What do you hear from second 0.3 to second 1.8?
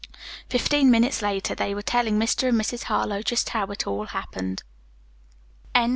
Fifteen minutes later they